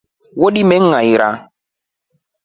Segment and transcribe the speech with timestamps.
[0.39, 1.29] Weldima ingairia.